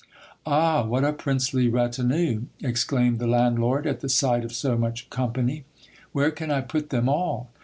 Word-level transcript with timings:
Ah! 0.47 0.81
what 0.83 1.03
a 1.03 1.13
princely 1.13 1.67
retinue! 1.69 2.45
exclaimed 2.63 3.19
the 3.19 3.27
landlord 3.27 3.85
at 3.85 3.99
the 3.99 4.09
sight 4.09 4.43
of 4.43 4.51
so 4.51 4.75
much 4.75 5.07
company: 5.11 5.63
where 6.11 6.31
can 6.31 6.49
I 6.49 6.61
put 6.61 6.89
them 6.89 7.07
all 7.07 7.51